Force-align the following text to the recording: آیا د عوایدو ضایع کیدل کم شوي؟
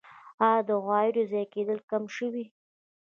آیا 0.47 0.61
د 0.67 0.69
عوایدو 0.79 1.21
ضایع 1.31 1.51
کیدل 1.53 1.79
کم 1.91 2.03
شوي؟ 2.15 2.45